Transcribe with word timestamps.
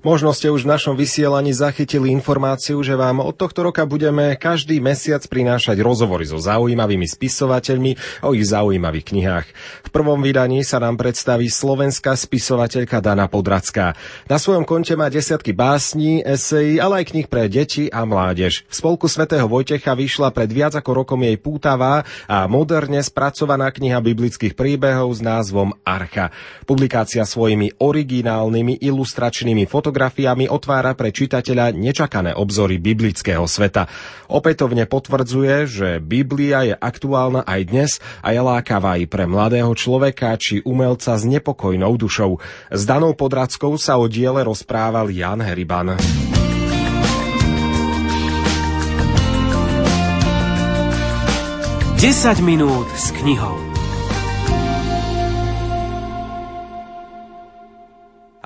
Možno 0.00 0.32
ste 0.32 0.48
už 0.48 0.64
v 0.64 0.72
našom 0.72 0.96
vysielaní 0.96 1.52
zachytili 1.52 2.08
informáciu, 2.08 2.80
že 2.80 2.96
vám 2.96 3.20
od 3.20 3.36
tohto 3.36 3.68
roka 3.68 3.84
budeme 3.84 4.32
každý 4.32 4.80
mesiac 4.80 5.20
prinášať 5.28 5.76
rozhovory 5.84 6.24
so 6.24 6.40
zaujímavými 6.40 7.04
spisovateľmi 7.04 8.24
o 8.24 8.32
ich 8.32 8.48
zaujímavých 8.48 9.04
knihách. 9.12 9.46
V 9.84 9.90
prvom 9.92 10.24
vydaní 10.24 10.64
sa 10.64 10.80
nám 10.80 10.96
predstaví 10.96 11.52
slovenská 11.52 12.16
spisovateľka 12.16 12.96
Dana 13.04 13.28
Podracká. 13.28 13.92
Na 14.24 14.40
svojom 14.40 14.64
konte 14.64 14.96
má 14.96 15.12
desiatky 15.12 15.52
básní, 15.52 16.24
esejí, 16.24 16.80
ale 16.80 17.04
aj 17.04 17.12
knih 17.12 17.28
pre 17.28 17.52
deti 17.52 17.92
a 17.92 18.08
mládež. 18.08 18.64
V 18.72 18.74
spolku 18.80 19.04
svätého 19.04 19.44
Vojtecha 19.52 19.92
vyšla 19.92 20.32
pred 20.32 20.48
viac 20.48 20.80
ako 20.80 21.04
rokom 21.04 21.20
jej 21.20 21.36
pútavá 21.36 22.08
a 22.24 22.48
moderne 22.48 23.04
spracovaná 23.04 23.68
kniha 23.68 24.00
biblických 24.00 24.56
príbehov 24.56 25.12
s 25.12 25.20
názvom 25.20 25.76
Archa. 25.84 26.32
Publikácia 26.64 27.28
svojimi 27.28 27.76
originálnymi 27.76 28.80
ilustračnými 28.80 29.68
fotografiami 29.68 29.89
fotografiami 29.90 30.46
otvára 30.46 30.94
pre 30.94 31.10
čitateľa 31.10 31.74
nečakané 31.74 32.30
obzory 32.30 32.78
biblického 32.78 33.42
sveta. 33.50 33.90
Opätovne 34.30 34.86
potvrdzuje, 34.86 35.66
že 35.66 35.88
Biblia 35.98 36.62
je 36.62 36.74
aktuálna 36.78 37.42
aj 37.42 37.60
dnes 37.66 37.90
a 38.22 38.30
je 38.30 38.38
lákavá 38.38 39.02
aj 39.02 39.10
pre 39.10 39.26
mladého 39.26 39.74
človeka 39.74 40.38
či 40.38 40.62
umelca 40.62 41.18
s 41.18 41.26
nepokojnou 41.26 41.90
dušou. 41.98 42.38
S 42.70 42.86
Danou 42.86 43.18
Podrackou 43.18 43.74
sa 43.74 43.98
o 43.98 44.06
diele 44.06 44.46
rozprával 44.46 45.10
Jan 45.10 45.42
Heriban. 45.42 45.98
Desať 51.98 52.38
minút 52.46 52.86
s 52.94 53.10
knihou. 53.10 53.69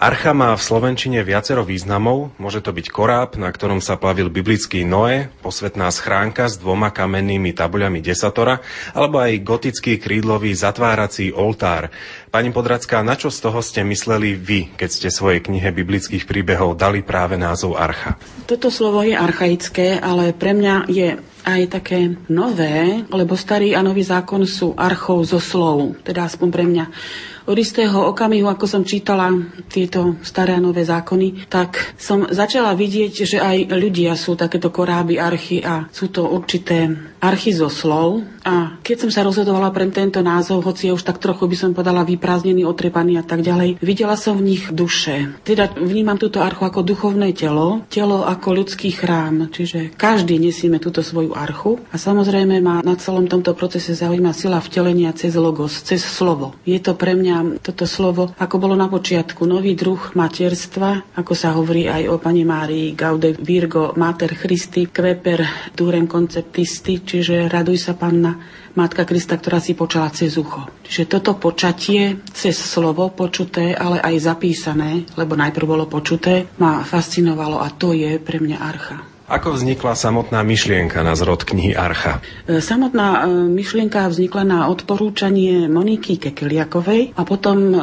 Archa 0.05 0.37
má 0.37 0.53
v 0.53 0.61
slovenčine 0.61 1.25
viacero 1.25 1.65
významov. 1.65 2.37
Môže 2.37 2.61
to 2.61 2.77
byť 2.77 2.93
koráb, 2.93 3.41
na 3.41 3.49
ktorom 3.49 3.81
sa 3.81 3.97
plavil 3.97 4.29
biblický 4.29 4.85
Noé, 4.85 5.33
posvetná 5.41 5.89
schránka 5.89 6.45
s 6.45 6.61
dvoma 6.61 6.93
kamennými 6.93 7.57
tabuľami 7.57 8.05
desatora, 8.05 8.61
alebo 8.93 9.25
aj 9.25 9.41
gotický 9.41 9.97
krídlový 9.97 10.53
zatvárací 10.53 11.33
oltár. 11.33 11.89
Pani 12.29 12.53
Podracká, 12.53 13.01
na 13.01 13.17
čo 13.17 13.33
z 13.33 13.49
toho 13.49 13.65
ste 13.65 13.81
mysleli 13.81 14.37
vy, 14.37 14.77
keď 14.77 14.89
ste 14.93 15.09
svojej 15.09 15.41
knihe 15.41 15.73
biblických 15.73 16.29
príbehov 16.29 16.77
dali 16.77 17.01
práve 17.01 17.41
názov 17.41 17.81
Archa? 17.81 18.21
Toto 18.45 18.69
slovo 18.69 19.01
je 19.09 19.17
archaické, 19.17 19.97
ale 20.05 20.37
pre 20.37 20.53
mňa 20.53 20.85
je 20.85 21.17
aj 21.49 21.81
také 21.81 22.13
nové, 22.29 23.09
lebo 23.09 23.41
starý 23.41 23.73
a 23.73 23.81
nový 23.81 24.05
zákon 24.05 24.45
sú 24.45 24.77
archou 24.77 25.25
zo 25.25 25.41
slov, 25.41 25.97
teda 26.05 26.29
aspoň 26.29 26.49
pre 26.53 26.65
mňa 26.69 26.85
od 27.45 27.57
istého 27.57 28.09
okamihu, 28.09 28.49
ako 28.49 28.65
som 28.65 28.83
čítala 28.83 29.29
tieto 29.69 30.17
staré 30.25 30.57
a 30.57 30.65
nové 30.65 30.85
zákony, 30.85 31.49
tak 31.49 31.97
som 32.01 32.25
začala 32.25 32.73
vidieť, 32.73 33.13
že 33.13 33.39
aj 33.41 33.57
ľudia 33.73 34.17
sú 34.17 34.33
takéto 34.35 34.73
koráby, 34.73 35.21
archy 35.21 35.61
a 35.61 35.89
sú 35.93 36.09
to 36.09 36.25
určité 36.25 36.89
archy 37.25 37.57
zo 37.57 37.73
slov. 37.73 38.21
A 38.45 38.77
keď 38.85 39.09
som 39.09 39.11
sa 39.11 39.25
rozhodovala 39.25 39.73
pre 39.73 39.89
tento 39.89 40.21
názov, 40.21 40.61
hoci 40.69 40.93
je 40.93 40.93
už 40.93 41.01
tak 41.01 41.17
trochu 41.17 41.49
by 41.49 41.57
som 41.57 41.71
podala 41.73 42.05
vyprázdnený, 42.05 42.69
otrepaný 42.69 43.17
a 43.17 43.25
tak 43.25 43.41
ďalej, 43.41 43.81
videla 43.81 44.21
som 44.21 44.37
v 44.37 44.53
nich 44.53 44.69
duše. 44.69 45.33
Teda 45.41 45.73
vnímam 45.73 46.21
túto 46.21 46.45
archu 46.45 46.69
ako 46.69 46.85
duchovné 46.85 47.33
telo, 47.33 47.89
telo 47.89 48.29
ako 48.29 48.61
ľudský 48.61 48.93
chrám, 48.93 49.49
čiže 49.49 49.97
každý 49.97 50.37
nesieme 50.37 50.77
túto 50.77 51.01
svoju 51.01 51.33
archu 51.33 51.81
a 51.89 51.97
samozrejme 51.97 52.61
ma 52.61 52.85
na 52.85 53.01
celom 53.01 53.25
tomto 53.25 53.57
procese 53.57 53.97
zaujíma 53.97 54.37
sila 54.37 54.61
vtelenia 54.61 55.17
cez 55.17 55.33
logos, 55.41 55.81
cez 55.81 56.05
slovo. 56.05 56.53
Je 56.69 56.77
to 56.77 56.93
pre 56.93 57.17
mňa 57.17 57.65
toto 57.65 57.89
slovo, 57.89 58.37
ako 58.37 58.61
bolo 58.61 58.77
na 58.77 58.93
počiatku, 58.93 59.49
nový 59.49 59.73
druh 59.73 60.13
materstva, 60.13 61.17
ako 61.17 61.33
sa 61.33 61.57
hovorí 61.57 61.89
aj 61.89 62.13
o 62.13 62.21
pani 62.21 62.45
Márii 62.45 62.93
Gaude 62.93 63.33
Virgo 63.41 63.97
Mater 63.97 64.37
Christi, 64.37 64.93
Kveper 64.93 65.73
Durem 65.73 66.05
Conceptisti, 66.05 67.01
čiže 67.15 67.47
raduj 67.47 67.79
sa 67.79 67.95
panna 67.95 68.43
Matka 68.75 69.07
Krista, 69.07 69.39
ktorá 69.39 69.63
si 69.63 69.79
počala 69.79 70.11
cez 70.11 70.35
ucho. 70.35 70.67
Čiže 70.83 71.07
toto 71.07 71.39
počatie 71.39 72.19
cez 72.35 72.59
slovo 72.59 73.07
počuté, 73.15 73.71
ale 73.71 74.03
aj 74.03 74.35
zapísané, 74.35 75.07
lebo 75.15 75.39
najprv 75.39 75.67
bolo 75.71 75.87
počuté, 75.87 76.51
ma 76.59 76.83
fascinovalo 76.83 77.63
a 77.63 77.71
to 77.71 77.95
je 77.95 78.19
pre 78.19 78.43
mňa 78.43 78.59
archa. 78.59 79.14
Ako 79.25 79.57
vznikla 79.57 79.97
samotná 79.97 80.45
myšlienka 80.45 81.01
na 81.01 81.17
zrod 81.17 81.49
knihy 81.49 81.73
Archa? 81.73 82.21
E, 82.45 82.61
samotná 82.61 83.25
e, 83.25 83.49
myšlienka 83.49 84.05
vznikla 84.13 84.45
na 84.45 84.59
odporúčanie 84.69 85.65
Moniky 85.65 86.21
Kekeliakovej 86.21 87.17
a 87.17 87.23
potom 87.25 87.73
e, 87.73 87.79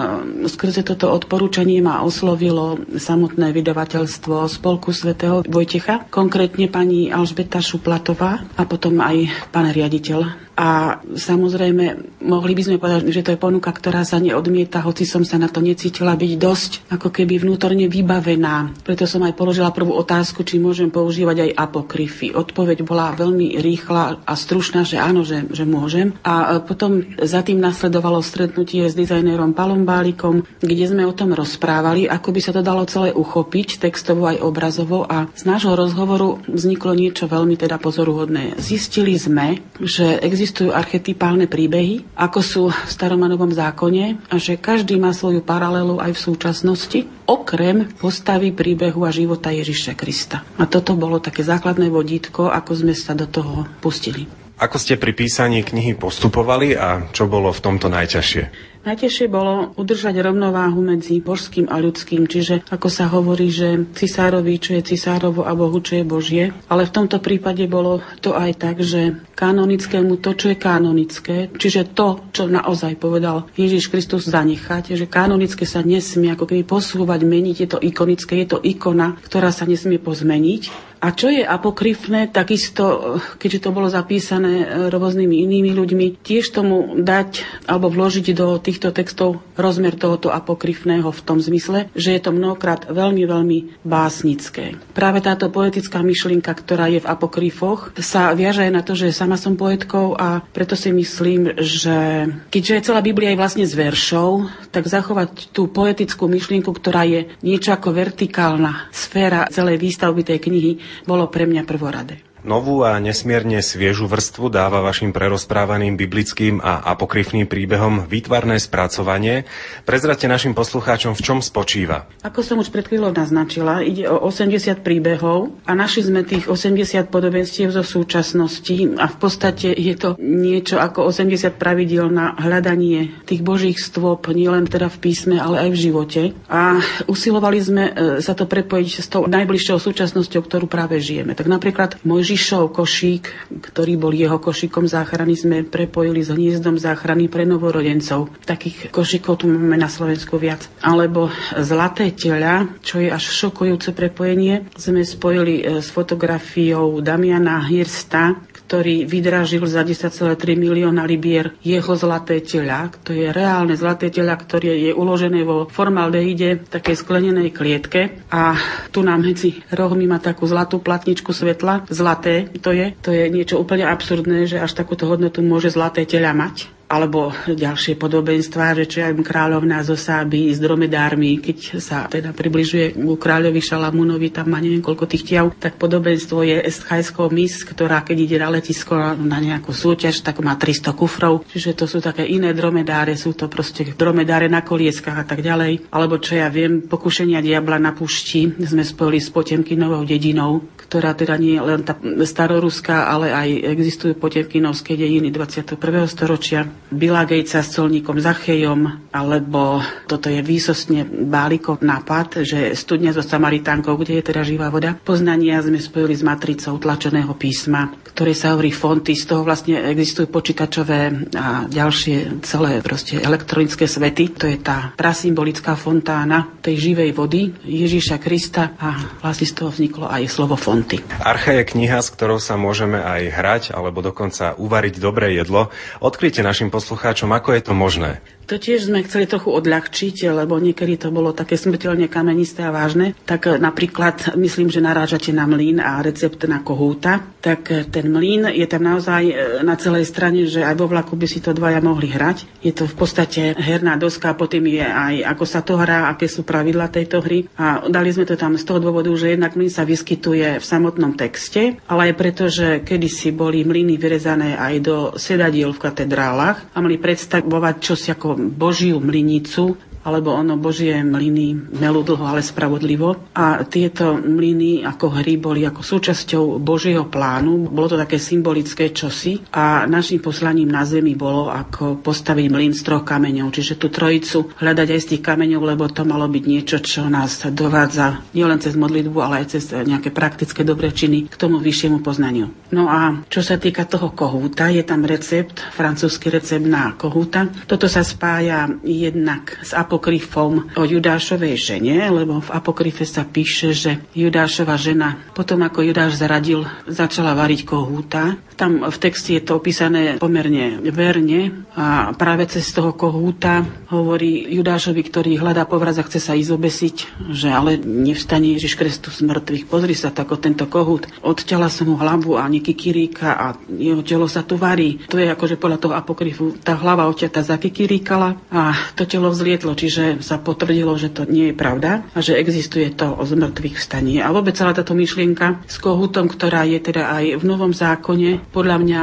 skrze 0.46 0.86
toto 0.86 1.10
odporúčanie 1.10 1.82
ma 1.82 2.06
oslovilo 2.06 2.78
samotné 2.94 3.58
vydavateľstvo 3.58 4.46
Spolku 4.46 4.94
svätého 4.94 5.42
Vojtecha, 5.50 6.06
konkrétne 6.14 6.70
pani 6.70 7.10
Alžbeta 7.10 7.58
Šuplatová 7.58 8.46
a 8.54 8.64
potom 8.70 9.02
aj 9.02 9.50
pán 9.50 9.66
riaditeľ 9.74 10.51
a 10.62 11.02
samozrejme, 11.02 12.22
mohli 12.22 12.54
by 12.54 12.62
sme 12.62 12.78
povedať, 12.78 13.10
že 13.10 13.26
to 13.26 13.34
je 13.34 13.42
ponuka, 13.42 13.74
ktorá 13.74 14.06
sa 14.06 14.22
neodmieta, 14.22 14.86
hoci 14.86 15.10
som 15.10 15.26
sa 15.26 15.42
na 15.42 15.50
to 15.50 15.58
necítila 15.58 16.14
byť 16.14 16.32
dosť 16.38 16.72
ako 16.94 17.10
keby 17.10 17.42
vnútorne 17.42 17.90
vybavená. 17.90 18.70
Preto 18.86 19.10
som 19.10 19.26
aj 19.26 19.34
položila 19.34 19.74
prvú 19.74 19.98
otázku, 19.98 20.46
či 20.46 20.62
môžem 20.62 20.94
používať 20.94 21.50
aj 21.50 21.56
apokryfy. 21.58 22.38
Odpoveď 22.38 22.86
bola 22.86 23.10
veľmi 23.18 23.58
rýchla 23.58 24.22
a 24.22 24.34
stručná, 24.38 24.86
že 24.86 25.02
áno, 25.02 25.26
že, 25.26 25.50
že 25.50 25.66
môžem. 25.66 26.14
A 26.22 26.62
e, 26.62 26.62
potom 26.62 27.10
za 27.18 27.42
tým 27.42 27.58
nasledovalo 27.58 28.22
stretnutie 28.22 28.86
s 28.86 28.94
dizajnérom 28.94 29.58
Palom 29.58 29.82
Bálikom, 29.82 30.46
kde 30.62 30.86
sme 30.86 31.10
o 31.10 31.18
tom 31.18 31.34
rozprávali, 31.34 32.06
ako 32.06 32.30
by 32.30 32.40
sa 32.44 32.54
to 32.54 32.62
dalo 32.62 32.86
celé 32.86 33.10
uchopiť, 33.10 33.82
textovo 33.82 34.30
aj 34.30 34.46
obrazovo. 34.46 35.10
A 35.10 35.26
z 35.34 35.42
nášho 35.42 35.74
rozhovoru 35.74 36.38
vzniklo 36.46 36.94
niečo 36.94 37.26
veľmi 37.26 37.58
teda 37.58 37.82
pozoruhodné. 37.82 38.62
Zistili 38.62 39.18
sme, 39.18 39.58
že 39.82 40.22
existujú 40.52 40.76
archetypálne 40.76 41.48
príbehy, 41.48 42.12
ako 42.12 42.40
sú 42.44 42.64
v 42.68 42.92
staromanovom 42.92 43.56
zákone 43.56 44.20
a 44.28 44.36
že 44.36 44.60
každý 44.60 45.00
má 45.00 45.16
svoju 45.16 45.40
paralelu 45.40 45.96
aj 46.04 46.12
v 46.12 46.24
súčasnosti, 46.28 47.00
okrem 47.24 47.88
postavy 47.96 48.52
príbehu 48.52 49.08
a 49.08 49.16
života 49.16 49.48
Ježiša 49.48 49.96
Krista. 49.96 50.44
A 50.60 50.68
toto 50.68 51.00
bolo 51.00 51.24
také 51.24 51.48
základné 51.48 51.88
vodítko, 51.88 52.52
ako 52.52 52.84
sme 52.84 52.92
sa 52.92 53.16
do 53.16 53.32
toho 53.32 53.64
pustili. 53.80 54.28
Ako 54.60 54.76
ste 54.76 55.00
pri 55.00 55.16
písaní 55.16 55.64
knihy 55.64 55.96
postupovali 55.96 56.76
a 56.76 57.08
čo 57.16 57.32
bolo 57.32 57.48
v 57.56 57.64
tomto 57.64 57.88
najťažšie? 57.88 58.71
Najtežšie 58.82 59.30
bolo 59.30 59.78
udržať 59.78 60.18
rovnováhu 60.26 60.82
medzi 60.82 61.22
božským 61.22 61.70
a 61.70 61.78
ľudským, 61.78 62.26
čiže 62.26 62.66
ako 62.66 62.90
sa 62.90 63.06
hovorí, 63.14 63.54
že 63.54 63.86
cisárovi, 63.94 64.58
čo 64.58 64.74
je 64.74 64.82
cisárovo 64.82 65.46
a 65.46 65.54
Bohu, 65.54 65.78
čo 65.86 66.02
je 66.02 66.06
Božie. 66.06 66.50
Ale 66.66 66.90
v 66.90 66.96
tomto 66.98 67.22
prípade 67.22 67.62
bolo 67.70 68.02
to 68.26 68.34
aj 68.34 68.58
tak, 68.58 68.82
že 68.82 69.22
kanonickému 69.38 70.18
to, 70.18 70.34
čo 70.34 70.50
je 70.50 70.58
kanonické, 70.58 71.54
čiže 71.54 71.94
to, 71.94 72.26
čo 72.34 72.50
naozaj 72.50 72.98
povedal 72.98 73.46
Ježiš 73.54 73.94
Kristus 73.94 74.26
zanechať, 74.26 74.98
že 74.98 75.06
kanonické 75.06 75.70
sa 75.70 75.86
nesmie 75.86 76.34
ako 76.34 76.50
keby 76.50 76.66
posúvať, 76.66 77.22
meniť, 77.22 77.56
je 77.62 77.70
to 77.70 77.80
ikonické, 77.86 78.42
je 78.42 78.58
to 78.58 78.60
ikona, 78.66 79.14
ktorá 79.22 79.54
sa 79.54 79.70
nesmie 79.70 80.02
pozmeniť. 80.02 80.91
A 81.02 81.14
čo 81.14 81.30
je 81.30 81.42
apokryfné, 81.42 82.30
takisto, 82.30 83.18
keďže 83.38 83.66
to 83.66 83.70
bolo 83.74 83.90
zapísané 83.90 84.90
rôznymi 84.90 85.46
inými 85.46 85.74
ľuďmi, 85.74 86.22
tiež 86.22 86.54
tomu 86.54 86.98
dať 86.98 87.46
alebo 87.66 87.90
vložiť 87.90 88.26
do 88.38 88.58
tých 88.58 88.72
týchto 88.72 88.96
textov 88.96 89.30
rozmer 89.60 90.00
tohoto 90.00 90.32
apokryfného 90.32 91.12
v 91.12 91.22
tom 91.22 91.44
zmysle, 91.44 91.92
že 91.92 92.16
je 92.16 92.22
to 92.24 92.32
mnohokrát 92.32 92.88
veľmi, 92.88 93.28
veľmi 93.28 93.58
básnické. 93.84 94.80
Práve 94.96 95.20
táto 95.20 95.52
poetická 95.52 96.00
myšlienka, 96.00 96.50
ktorá 96.56 96.88
je 96.88 97.04
v 97.04 97.10
apokryfoch, 97.12 97.92
sa 98.00 98.32
viaže 98.32 98.64
na 98.72 98.80
to, 98.80 98.96
že 98.96 99.12
sama 99.12 99.36
som 99.36 99.60
poetkou 99.60 100.16
a 100.16 100.40
preto 100.56 100.80
si 100.80 100.90
myslím, 100.96 101.60
že 101.60 102.26
keďže 102.50 102.90
celá 102.90 103.04
Biblia 103.04 103.36
je 103.36 103.42
vlastne 103.44 103.66
z 103.68 103.76
veršov, 103.76 104.50
tak 104.74 104.88
zachovať 104.88 105.52
tú 105.52 105.68
poetickú 105.68 106.32
myšlienku, 106.32 106.72
ktorá 106.72 107.04
je 107.06 107.30
niečo 107.46 107.76
ako 107.76 107.94
vertikálna 107.94 108.90
sféra 108.90 109.52
celej 109.52 109.78
výstavby 109.78 110.26
tej 110.26 110.40
knihy, 110.42 110.72
bolo 111.06 111.28
pre 111.30 111.46
mňa 111.46 111.64
prvoradé. 111.68 112.24
Novú 112.42 112.82
a 112.82 112.98
nesmierne 112.98 113.62
sviežu 113.62 114.10
vrstvu 114.10 114.50
dáva 114.50 114.82
vašim 114.82 115.14
prerozprávaným 115.14 115.94
biblickým 115.94 116.58
a 116.58 116.82
apokryfným 116.90 117.46
príbehom 117.46 118.10
výtvarné 118.10 118.58
spracovanie. 118.58 119.46
Prezrate 119.86 120.26
našim 120.26 120.58
poslucháčom, 120.58 121.14
v 121.14 121.22
čom 121.22 121.38
spočíva. 121.46 122.10
Ako 122.26 122.42
som 122.42 122.58
už 122.58 122.74
pred 122.74 122.90
chvíľou 122.90 123.14
naznačila, 123.14 123.86
ide 123.86 124.10
o 124.10 124.18
80 124.26 124.82
príbehov 124.82 125.54
a 125.70 125.78
našli 125.78 126.10
sme 126.10 126.26
tých 126.26 126.50
80 126.50 127.14
podobenstiev 127.14 127.70
zo 127.70 127.86
súčasnosti 127.86 128.98
a 128.98 129.06
v 129.06 129.18
podstate 129.22 129.78
je 129.78 129.94
to 129.94 130.18
niečo 130.18 130.82
ako 130.82 131.14
80 131.14 131.62
pravidiel 131.62 132.10
na 132.10 132.34
hľadanie 132.42 133.22
tých 133.30 133.46
božích 133.46 133.78
stôp, 133.78 134.26
nielen 134.34 134.66
teda 134.66 134.90
v 134.90 134.98
písme, 134.98 135.38
ale 135.38 135.62
aj 135.62 135.70
v 135.70 135.78
živote. 135.78 136.22
A 136.50 136.82
usilovali 137.06 137.62
sme 137.62 137.84
e, 137.86 137.92
sa 138.18 138.34
to 138.34 138.50
prepojiť 138.50 138.90
s 138.98 139.08
tou 139.14 139.30
najbližšou 139.30 139.78
súčasnosťou, 139.78 140.42
ktorú 140.42 140.66
práve 140.66 140.98
žijeme. 140.98 141.38
Tak 141.38 141.46
napríklad 141.46 142.02
môj 142.02 142.31
Ježišov 142.32 142.72
košík, 142.72 143.52
ktorý 143.60 144.00
bol 144.00 144.16
jeho 144.16 144.40
košíkom 144.40 144.88
záchrany, 144.88 145.36
sme 145.36 145.68
prepojili 145.68 146.24
s 146.24 146.32
hniezdom 146.32 146.80
záchrany 146.80 147.28
pre 147.28 147.44
novorodencov. 147.44 148.32
Takých 148.48 148.88
košíkov 148.88 149.44
tu 149.44 149.52
máme 149.52 149.76
na 149.76 149.92
Slovensku 149.92 150.40
viac. 150.40 150.64
Alebo 150.80 151.28
Zlaté 151.60 152.16
tela, 152.16 152.72
čo 152.80 153.04
je 153.04 153.12
až 153.12 153.20
šokujúce 153.36 153.92
prepojenie, 153.92 154.72
sme 154.80 155.04
spojili 155.04 155.60
e, 155.60 155.84
s 155.84 155.92
fotografiou 155.92 157.04
Damiana 157.04 157.68
Hirsta, 157.68 158.40
ktorý 158.72 159.04
vydražil 159.04 159.68
za 159.68 159.84
10,3 159.84 160.32
milióna 160.56 161.04
libier 161.04 161.60
jeho 161.60 161.92
zlaté 162.00 162.40
tela. 162.40 162.88
To 163.04 163.12
je 163.12 163.28
reálne 163.28 163.76
zlaté 163.76 164.08
tela, 164.08 164.32
ktoré 164.40 164.88
je 164.88 164.92
uložené 164.96 165.44
vo 165.44 165.68
formaldehyde, 165.68 166.72
takej 166.72 166.96
sklenenej 166.96 167.52
klietke. 167.52 168.24
A 168.32 168.56
tu 168.96 169.04
nám 169.04 169.28
medzi 169.28 169.60
rohmi 169.76 170.08
má 170.08 170.24
takú 170.24 170.48
zlatú 170.48 170.80
platničku 170.80 171.36
svetla. 171.36 171.92
Zlaté 172.22 172.54
to 172.62 172.70
je. 172.70 172.94
To 173.02 173.10
je 173.10 173.26
niečo 173.34 173.58
úplne 173.58 173.90
absurdné, 173.90 174.46
že 174.46 174.62
až 174.62 174.78
takúto 174.78 175.10
hodnotu 175.10 175.42
môže 175.42 175.74
zlaté 175.74 176.06
tela 176.06 176.38
mať 176.38 176.70
alebo 176.92 177.32
ďalšie 177.48 177.96
podobenstva, 177.96 178.76
že 178.84 178.86
čo 178.92 179.00
aj 179.08 179.16
kráľovná 179.24 179.80
zo 179.80 179.96
Sáby 179.96 180.52
s 180.52 180.60
dromedármi, 180.60 181.40
keď 181.40 181.58
sa 181.80 182.12
teda 182.12 182.36
približuje 182.36 183.00
ku 183.00 183.16
kráľovi 183.16 183.64
Šalamúnovi, 183.64 184.28
tam 184.28 184.52
má 184.52 184.60
neviem 184.60 184.84
koľko 184.84 185.08
tých 185.08 185.24
tiav, 185.24 185.56
tak 185.56 185.80
podobenstvo 185.80 186.44
je 186.44 186.60
esthajskou 186.68 187.32
mis, 187.32 187.64
ktorá 187.64 188.04
keď 188.04 188.18
ide 188.20 188.38
na 188.44 188.52
letisko 188.52 189.16
na 189.16 189.40
nejakú 189.40 189.72
súťaž, 189.72 190.20
tak 190.20 190.44
má 190.44 190.60
300 190.60 190.92
kufrov, 190.92 191.48
čiže 191.48 191.80
to 191.80 191.88
sú 191.88 192.04
také 192.04 192.28
iné 192.28 192.52
dromedáre, 192.52 193.16
sú 193.16 193.32
to 193.32 193.48
proste 193.48 193.96
dromedáre 193.96 194.52
na 194.52 194.60
kolieskách 194.60 195.16
a 195.16 195.26
tak 195.26 195.40
ďalej. 195.40 195.88
Alebo 195.96 196.20
čo 196.20 196.36
ja 196.36 196.52
viem, 196.52 196.84
pokušenia 196.84 197.40
diabla 197.40 197.80
na 197.80 197.96
pušti 197.96 198.60
sme 198.68 198.84
spojili 198.84 199.24
s 199.24 199.32
Potemkinovou 199.32 200.04
dedinou, 200.04 200.68
ktorá 200.76 201.16
teda 201.16 201.40
nie 201.40 201.56
je 201.56 201.64
len 201.64 201.88
tá 201.88 201.96
staroruská, 202.04 203.08
ale 203.08 203.32
aj 203.32 203.50
existujú 203.80 204.20
potemkinovské 204.20 205.00
dejiny 205.00 205.32
21. 205.32 205.80
storočia. 206.12 206.81
Billa 206.92 207.24
Gatesa 207.24 207.64
s 207.64 207.78
colníkom 207.78 208.20
Zachejom, 208.20 209.12
alebo 209.14 209.80
toto 210.10 210.28
je 210.28 210.44
výsostne 210.44 211.08
Bálikov 211.08 211.80
nápad, 211.80 212.44
že 212.44 212.76
studňa 212.76 213.16
so 213.16 213.24
Samaritánkou, 213.24 213.96
kde 213.96 214.20
je 214.20 214.28
teda 214.28 214.42
živá 214.44 214.68
voda. 214.68 214.98
Poznania 214.98 215.62
sme 215.64 215.80
spojili 215.80 216.18
s 216.18 216.26
matricou 216.26 216.76
tlačeného 216.82 217.32
písma, 217.38 217.96
ktoré 218.12 218.36
sa 218.36 218.58
hovorí 218.58 218.76
fonty, 218.76 219.16
z 219.16 219.24
toho 219.24 219.48
vlastne 219.48 219.80
existujú 219.88 220.28
počítačové 220.28 221.32
a 221.38 221.64
ďalšie 221.70 222.44
celé 222.44 222.84
proste 222.84 223.24
elektronické 223.24 223.88
svety. 223.88 224.36
To 224.36 224.52
je 224.52 224.60
tá 224.60 224.92
prasymbolická 224.98 225.80
fontána 225.80 226.60
tej 226.60 226.92
živej 226.92 227.16
vody 227.16 227.56
Ježíša 227.64 228.20
Krista 228.20 228.76
a 228.76 229.20
vlastne 229.24 229.48
z 229.48 229.54
toho 229.56 229.70
vzniklo 229.72 230.12
aj 230.12 230.28
slovo 230.28 230.60
fonty. 230.60 231.00
Archa 231.24 231.56
je 231.56 231.64
kniha, 231.72 232.04
s 232.04 232.12
ktorou 232.12 232.40
sa 232.40 232.60
môžeme 232.60 233.00
aj 233.00 233.22
hrať 233.32 233.64
alebo 233.72 234.04
dokonca 234.04 234.60
uvariť 234.60 234.96
dobré 235.00 235.40
jedlo. 235.40 235.72
Odkryjte 236.04 236.44
našim 236.44 236.71
poslucháčom, 236.72 237.28
ako 237.36 237.52
je 237.54 237.62
to 237.62 237.74
možné. 237.76 238.24
To 238.52 238.60
tiež 238.60 238.92
sme 238.92 239.00
chceli 239.08 239.32
trochu 239.32 239.48
odľahčiť, 239.48 240.28
lebo 240.28 240.60
niekedy 240.60 241.00
to 241.00 241.08
bolo 241.08 241.32
také 241.32 241.56
smrteľne 241.56 242.12
kamenisté 242.12 242.68
a 242.68 242.76
vážne. 242.76 243.16
Tak 243.24 243.48
e, 243.48 243.56
napríklad, 243.56 244.36
myslím, 244.36 244.68
že 244.68 244.84
narážate 244.84 245.32
na 245.32 245.48
mlín 245.48 245.80
a 245.80 246.04
recept 246.04 246.44
na 246.52 246.60
kohúta. 246.60 247.24
Tak 247.40 247.62
e, 247.72 247.88
ten 247.88 248.12
mlín 248.12 248.52
je 248.52 248.68
tam 248.68 248.84
naozaj 248.84 249.24
e, 249.24 249.34
na 249.64 249.80
celej 249.80 250.04
strane, 250.12 250.52
že 250.52 250.68
aj 250.68 250.76
vo 250.76 250.92
vlaku 250.92 251.16
by 251.16 251.32
si 251.32 251.40
to 251.40 251.56
dvaja 251.56 251.80
mohli 251.80 252.12
hrať. 252.12 252.60
Je 252.60 252.76
to 252.76 252.92
v 252.92 252.96
podstate 253.00 253.56
herná 253.56 253.96
doska, 253.96 254.36
potom 254.36 254.68
je 254.68 254.84
aj 254.84 255.32
ako 255.32 255.46
sa 255.48 255.64
to 255.64 255.80
hrá, 255.80 256.12
aké 256.12 256.28
sú 256.28 256.44
pravidla 256.44 256.92
tejto 256.92 257.24
hry. 257.24 257.48
A 257.56 257.88
dali 257.88 258.12
sme 258.12 258.28
to 258.28 258.36
tam 258.36 258.60
z 258.60 258.68
toho 258.68 258.84
dôvodu, 258.84 259.16
že 259.16 259.32
jednak 259.32 259.56
mlín 259.56 259.72
sa 259.72 259.88
vyskytuje 259.88 260.60
v 260.60 260.66
samotnom 260.68 261.16
texte, 261.16 261.80
ale 261.88 262.12
aj 262.12 262.20
preto, 262.20 262.52
že 262.52 262.84
kedysi 262.84 263.32
boli 263.32 263.64
mlyny 263.64 263.96
vyrezané 263.96 264.60
aj 264.60 264.74
do 264.84 264.98
sedadiel 265.16 265.72
v 265.72 265.88
katedrálach 265.88 266.68
a 266.76 266.84
mali 266.84 267.00
predstavovať 267.00 267.76
čosi 267.80 268.12
ako 268.12 268.41
Božiu 268.50 269.00
mlinicu, 269.00 269.78
alebo 270.02 270.34
ono 270.34 270.58
Božie 270.58 271.02
mlyny 271.06 271.78
melú 271.78 272.02
dlho, 272.02 272.26
ale 272.26 272.42
spravodlivo. 272.42 273.34
A 273.38 273.62
tieto 273.66 274.18
mlyny 274.18 274.82
ako 274.82 275.22
hry 275.22 275.38
boli 275.38 275.62
ako 275.66 275.82
súčasťou 275.82 276.58
Božieho 276.58 277.06
plánu. 277.08 277.70
Bolo 277.70 277.94
to 277.94 278.02
také 278.02 278.18
symbolické 278.18 278.90
čosi 278.90 279.42
a 279.54 279.86
našim 279.86 280.22
poslaním 280.22 280.70
na 280.70 280.86
zemi 280.86 281.14
bolo 281.14 281.50
ako 281.50 282.02
postaviť 282.02 282.48
mlyn 282.50 282.74
z 282.74 282.82
troch 282.82 283.06
kameňov. 283.06 283.54
Čiže 283.54 283.78
tú 283.78 283.94
trojicu 283.94 284.54
hľadať 284.58 284.88
aj 284.90 285.00
z 285.02 285.10
tých 285.16 285.26
kameňov, 285.26 285.62
lebo 285.62 285.86
to 285.90 286.02
malo 286.02 286.26
byť 286.26 286.44
niečo, 286.46 286.78
čo 286.82 287.06
nás 287.06 287.46
dovádza 287.50 288.26
nielen 288.34 288.58
cez 288.62 288.74
modlitbu, 288.74 289.18
ale 289.22 289.46
aj 289.46 289.58
cez 289.58 289.70
nejaké 289.72 290.10
praktické 290.10 290.66
dobré 290.66 290.90
činy 290.90 291.30
k 291.30 291.36
tomu 291.38 291.62
vyššiemu 291.62 292.02
poznaniu. 292.02 292.50
No 292.74 292.90
a 292.90 293.22
čo 293.30 293.44
sa 293.46 293.60
týka 293.62 293.86
toho 293.86 294.14
kohúta, 294.16 294.72
je 294.72 294.82
tam 294.82 295.06
recept, 295.06 295.62
francúzsky 295.76 296.32
recept 296.32 296.64
na 296.64 296.96
kohúta. 296.96 297.52
Toto 297.68 297.86
sa 297.86 298.02
spája 298.02 298.72
jednak 298.82 299.60
s 299.62 299.76
apokryfom 299.92 300.72
o 300.80 300.88
Judášovej 300.88 301.60
žene, 301.60 302.08
lebo 302.08 302.40
v 302.40 302.48
apokryfe 302.56 303.04
sa 303.04 303.28
píše, 303.28 303.76
že 303.76 304.00
Judášova 304.16 304.80
žena 304.80 305.20
potom 305.36 305.60
ako 305.68 305.84
Judáš 305.84 306.16
zaradil, 306.16 306.64
začala 306.88 307.36
variť 307.36 307.68
kohúta. 307.68 308.40
Tam 308.56 308.88
v 308.88 308.98
texte 309.04 309.36
je 309.36 309.44
to 309.44 309.60
opísané 309.60 310.16
pomerne 310.16 310.80
verne 310.96 311.68
a 311.76 312.16
práve 312.16 312.48
cez 312.48 312.72
toho 312.72 312.96
kohúta 312.96 313.68
hovorí 313.92 314.48
Judášovi, 314.56 315.02
ktorý 315.04 315.44
hľadá 315.44 315.68
povraz 315.68 316.00
a 316.00 316.08
chce 316.08 316.24
sa 316.24 316.40
ísť 316.40 316.56
obesiť, 316.56 316.96
že 317.36 317.52
ale 317.52 317.76
nevstane 317.76 318.56
Ježiš 318.56 318.80
Kristus 318.80 319.20
z 319.20 319.28
mŕtvych. 319.28 319.68
Pozri 319.68 319.92
sa, 319.92 320.16
tak 320.16 320.32
tento 320.40 320.72
kohút. 320.72 321.12
Odťala 321.20 321.68
som 321.68 321.92
mu 321.92 322.00
hlavu 322.00 322.40
a 322.40 322.48
nekikiríka 322.48 323.36
a 323.36 323.60
jeho 323.68 324.00
telo 324.08 324.32
sa 324.32 324.40
tu 324.40 324.56
varí. 324.56 325.04
To 325.12 325.20
je 325.20 325.28
akože 325.28 325.60
podľa 325.60 325.84
toho 325.84 325.94
apokryfu 326.00 326.56
tá 326.64 326.80
hlava 326.80 327.12
odťata 327.12 327.44
zakikiríkala 327.44 328.40
a 328.48 328.72
to 328.96 329.04
telo 329.04 329.28
vzlietlo 329.28 329.81
čiže 329.82 330.22
sa 330.22 330.38
potvrdilo, 330.38 330.94
že 330.94 331.10
to 331.10 331.26
nie 331.26 331.50
je 331.50 331.56
pravda 331.58 332.06
a 332.14 332.22
že 332.22 332.38
existuje 332.38 332.94
to 332.94 333.10
o 333.18 333.24
zmrtvých 333.26 333.82
vstaní. 333.82 334.22
A 334.22 334.30
vôbec 334.30 334.54
celá 334.54 334.78
táto 334.78 334.94
myšlienka 334.94 335.66
s 335.66 335.82
kohutom, 335.82 336.30
ktorá 336.30 336.62
je 336.70 336.78
teda 336.78 337.10
aj 337.18 337.42
v 337.42 337.44
Novom 337.50 337.74
zákone, 337.74 338.54
podľa 338.54 338.78
mňa 338.78 339.02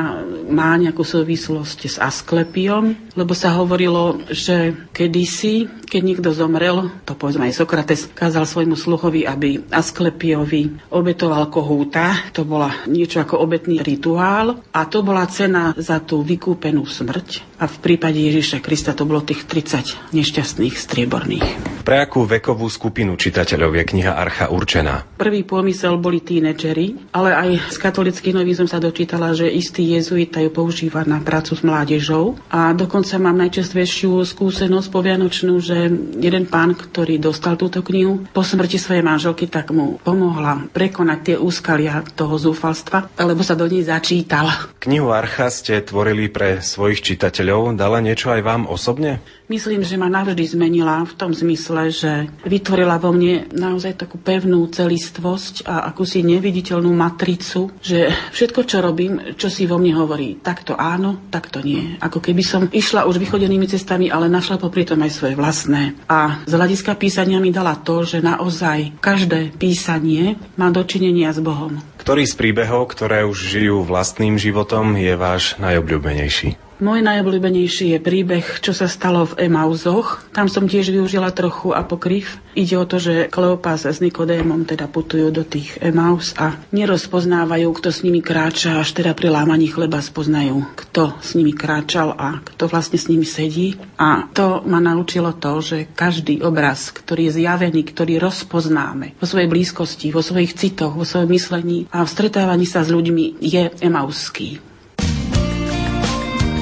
má 0.55 0.79
nejakú 0.79 1.03
súvislosť 1.03 1.81
s 1.91 1.97
Asklepiom, 1.99 2.95
lebo 3.19 3.35
sa 3.35 3.59
hovorilo, 3.59 4.23
že 4.31 4.87
kedysi, 4.95 5.67
keď 5.91 6.03
niekto 6.07 6.31
zomrel, 6.31 6.95
to 7.03 7.19
povedzme 7.19 7.51
aj 7.51 7.59
Sokrates, 7.59 8.07
kázal 8.15 8.47
svojmu 8.47 8.79
sluchovi, 8.79 9.27
aby 9.27 9.67
Asklepiovi 9.75 10.93
obetoval 10.95 11.51
kohúta, 11.51 12.31
to 12.31 12.47
bola 12.47 12.87
niečo 12.87 13.19
ako 13.19 13.41
obetný 13.43 13.83
rituál 13.83 14.63
a 14.71 14.81
to 14.87 15.03
bola 15.03 15.27
cena 15.27 15.75
za 15.75 15.99
tú 16.05 16.23
vykúpenú 16.23 16.85
smrť. 16.85 17.48
A 17.59 17.67
v 17.67 17.77
prípade 17.83 18.23
Ježiša 18.23 18.63
Krista 18.63 18.95
to 18.95 19.03
bolo 19.03 19.23
tých 19.23 19.43
30 19.45 20.15
nešťastných 20.15 20.75
strieborných. 20.79 21.78
Pre 21.89 22.05
akú 22.05 22.29
vekovú 22.29 22.69
skupinu 22.69 23.17
čitateľov 23.17 23.81
je 23.81 23.85
kniha 23.89 24.13
Archa 24.13 24.53
určená? 24.53 25.09
Prvý 25.17 25.41
pomysel 25.41 25.97
boli 25.97 26.21
tínedžeri, 26.21 27.17
ale 27.17 27.33
aj 27.33 27.73
z 27.73 27.77
katolických 27.81 28.37
novín 28.37 28.53
som 28.53 28.69
sa 28.69 28.77
dočítala, 28.77 29.33
že 29.33 29.49
istý 29.49 29.97
jezuita 29.97 30.37
ju 30.45 30.53
používa 30.53 31.09
na 31.09 31.17
prácu 31.25 31.57
s 31.57 31.65
mládežou. 31.65 32.37
A 32.53 32.77
dokonca 32.77 33.17
mám 33.17 33.41
najčastejšiu 33.41 34.21
skúsenosť 34.21 34.89
povianočnú, 34.93 35.65
že 35.65 35.89
jeden 36.21 36.45
pán, 36.53 36.77
ktorý 36.77 37.17
dostal 37.17 37.57
túto 37.57 37.81
knihu, 37.81 38.21
po 38.37 38.45
smrti 38.45 38.77
svojej 38.77 39.01
manželky, 39.01 39.49
tak 39.49 39.73
mu 39.73 39.97
pomohla 40.05 40.69
prekonať 40.69 41.19
tie 41.25 41.37
úskalia 41.41 42.05
toho 42.13 42.37
zúfalstva, 42.37 43.17
alebo 43.17 43.41
sa 43.41 43.57
do 43.57 43.65
nej 43.65 43.89
začítal. 43.89 44.45
Knihu 44.85 45.09
Archa 45.09 45.49
ste 45.49 45.81
tvorili 45.81 46.29
pre 46.29 46.61
svojich 46.61 47.01
čitateľov. 47.01 47.81
Dala 47.81 48.05
niečo 48.05 48.29
aj 48.29 48.45
vám 48.45 48.69
osobne? 48.69 49.25
Myslím, 49.49 49.81
že 49.81 49.97
ma 49.97 50.13
navždy 50.13 50.45
zmenila 50.45 51.09
v 51.09 51.17
tom 51.17 51.33
zmysle, 51.33 51.78
že 51.87 52.27
vytvorila 52.43 52.99
vo 52.99 53.15
mne 53.15 53.47
naozaj 53.55 53.95
takú 53.95 54.19
pevnú 54.19 54.67
celistvosť 54.67 55.71
a 55.71 55.87
akúsi 55.87 56.27
neviditeľnú 56.27 56.91
matricu, 56.91 57.71
že 57.79 58.11
všetko, 58.35 58.61
čo 58.67 58.83
robím, 58.83 59.39
čo 59.39 59.47
si 59.47 59.71
vo 59.71 59.79
mne 59.79 59.95
hovorí, 59.95 60.43
takto 60.43 60.75
áno, 60.75 61.31
takto 61.31 61.63
nie. 61.63 61.95
Ako 62.03 62.19
keby 62.19 62.43
som 62.43 62.63
išla 62.67 63.07
už 63.07 63.23
vychodenými 63.23 63.71
cestami, 63.71 64.11
ale 64.11 64.27
našla 64.27 64.59
popri 64.59 64.83
tom 64.83 64.99
aj 65.07 65.15
svoje 65.15 65.39
vlastné. 65.39 65.95
A 66.11 66.43
z 66.43 66.53
hľadiska 66.59 66.99
písania 66.99 67.39
mi 67.39 67.55
dala 67.55 67.79
to, 67.79 68.03
že 68.03 68.19
naozaj 68.19 68.99
každé 68.99 69.55
písanie 69.55 70.35
má 70.59 70.75
dočinenia 70.75 71.31
s 71.31 71.39
Bohom. 71.39 71.79
Ktorý 72.09 72.25
z 72.25 72.41
príbehov, 72.41 72.89
ktoré 72.97 73.21
už 73.29 73.37
žijú 73.37 73.85
vlastným 73.85 74.41
životom, 74.41 74.97
je 74.97 75.13
váš 75.13 75.61
najobľúbenejší? 75.61 76.57
Môj 76.79 77.03
najobľúbenejší 77.03 77.91
je 77.91 77.99
príbeh, 77.99 78.63
čo 78.63 78.71
sa 78.71 78.87
stalo 78.87 79.27
v 79.27 79.51
Emauzoch. 79.51 80.23
Tam 80.31 80.47
som 80.47 80.71
tiež 80.71 80.95
využila 80.95 81.35
trochu 81.35 81.75
apokryf. 81.75 82.39
Ide 82.55 82.79
o 82.79 82.87
to, 82.87 83.03
že 83.03 83.27
Kleopas 83.27 83.83
s 83.83 83.99
Nikodémom 83.99 84.63
teda 84.63 84.87
putujú 84.87 85.35
do 85.35 85.43
tých 85.43 85.75
Emaus 85.83 86.39
a 86.39 86.55
nerozpoznávajú, 86.71 87.67
kto 87.75 87.91
s 87.91 88.07
nimi 88.07 88.23
kráča, 88.23 88.79
až 88.79 88.95
teda 88.95 89.11
pri 89.19 89.27
lámaní 89.27 89.67
chleba 89.67 89.99
spoznajú, 89.99 90.71
kto 90.79 91.19
s 91.19 91.35
nimi 91.35 91.51
kráčal 91.51 92.15
a 92.15 92.39
kto 92.47 92.71
vlastne 92.71 92.95
s 92.95 93.11
nimi 93.11 93.27
sedí. 93.27 93.75
A 93.99 94.31
to 94.31 94.63
ma 94.63 94.79
naučilo 94.79 95.35
to, 95.35 95.59
že 95.59 95.91
každý 95.99 96.47
obraz, 96.47 96.95
ktorý 96.95 97.27
je 97.27 97.43
zjavený, 97.43 97.91
ktorý 97.91 98.23
rozpoznáme 98.23 99.19
vo 99.19 99.27
svojej 99.27 99.51
blízkosti, 99.51 100.15
vo 100.15 100.23
svojich 100.23 100.55
citoch, 100.55 100.95
vo 100.95 101.03
svojom 101.03 101.27
myslení 101.35 101.91
a 101.91 101.98
a 101.99 102.07
v 102.07 102.13
stretávaní 102.15 102.63
sa 102.63 102.87
s 102.87 102.95
ľuďmi 102.95 103.43
je 103.43 103.75
emauský. 103.83 104.63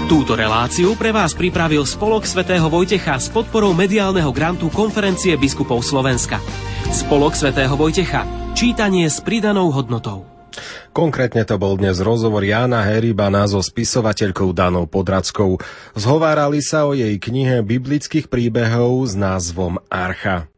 Túto 0.09 0.33
reláciu 0.39 0.97
pre 0.97 1.13
vás 1.13 1.37
pripravil 1.37 1.85
Spolok 1.85 2.25
svätého 2.25 2.65
Vojtecha 2.73 3.21
s 3.21 3.29
podporou 3.29 3.77
mediálneho 3.77 4.33
grantu 4.33 4.73
Konferencie 4.73 5.37
biskupov 5.37 5.85
Slovenska. 5.85 6.41
Spolok 6.89 7.37
svätého 7.37 7.75
Vojtecha. 7.77 8.25
Čítanie 8.57 9.05
s 9.11 9.21
pridanou 9.21 9.69
hodnotou. 9.75 10.25
Konkrétne 10.97 11.45
to 11.45 11.61
bol 11.61 11.77
dnes 11.77 12.01
rozhovor 12.01 12.41
Jána 12.41 12.81
Heribana 12.81 13.45
so 13.45 13.61
spisovateľkou 13.61 14.57
Danou 14.57 14.89
Podradskou. 14.89 15.61
Zhovárali 15.93 16.65
sa 16.65 16.89
o 16.89 16.97
jej 16.97 17.13
knihe 17.21 17.61
biblických 17.61 18.33
príbehov 18.33 19.05
s 19.05 19.13
názvom 19.13 19.77
Archa. 19.93 20.49